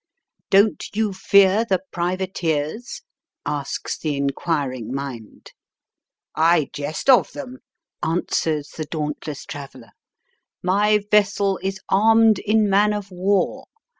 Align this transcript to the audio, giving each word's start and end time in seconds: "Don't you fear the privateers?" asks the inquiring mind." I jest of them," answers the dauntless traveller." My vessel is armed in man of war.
"Don't 0.49 0.83
you 0.95 1.13
fear 1.13 1.63
the 1.63 1.79
privateers?" 1.91 3.03
asks 3.45 3.99
the 3.99 4.15
inquiring 4.17 4.91
mind." 4.91 5.51
I 6.53 6.69
jest 6.73 7.07
of 7.07 7.31
them," 7.33 7.59
answers 8.01 8.69
the 8.71 8.85
dauntless 8.85 9.45
traveller." 9.45 9.91
My 10.63 11.01
vessel 11.11 11.59
is 11.61 11.79
armed 11.87 12.39
in 12.39 12.67
man 12.67 12.93
of 12.93 13.11
war. 13.11 13.67